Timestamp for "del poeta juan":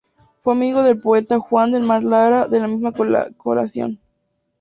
0.81-1.73